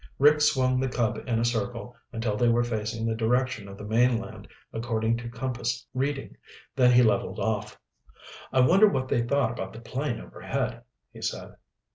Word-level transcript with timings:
Rick 0.17 0.41
swung 0.41 0.79
the 0.79 0.89
Cub 0.89 1.19
in 1.27 1.37
a 1.39 1.45
circle 1.45 1.95
until 2.11 2.35
they 2.35 2.49
were 2.49 2.63
facing 2.63 3.05
the 3.05 3.13
direction 3.13 3.67
of 3.67 3.77
the 3.77 3.83
mainland 3.83 4.47
according 4.73 5.15
to 5.17 5.29
compass 5.29 5.85
reading, 5.93 6.35
then 6.75 6.91
he 6.91 7.03
leveled 7.03 7.37
off. 7.37 7.79
"I 8.51 8.61
wonder 8.61 8.87
what 8.87 9.09
they 9.09 9.21
thought 9.21 9.51
about 9.51 9.73
the 9.73 9.79
plane 9.79 10.19
overhead," 10.19 10.81
he 11.13 11.21
said. 11.21 11.53